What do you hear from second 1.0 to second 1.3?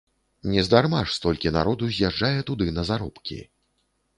ж